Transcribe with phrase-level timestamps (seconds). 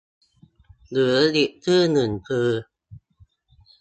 [0.91, 2.49] หรืออีกชื่อหนึ่งคือ